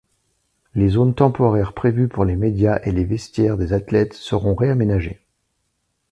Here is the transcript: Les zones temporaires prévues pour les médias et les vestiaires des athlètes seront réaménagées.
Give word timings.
Les 0.73 0.89
zones 0.89 1.13
temporaires 1.13 1.73
prévues 1.73 2.07
pour 2.07 2.25
les 2.25 2.35
médias 2.35 2.79
et 2.83 2.91
les 2.91 3.05
vestiaires 3.05 3.55
des 3.55 3.71
athlètes 3.71 4.13
seront 4.15 4.55
réaménagées. 4.55 5.21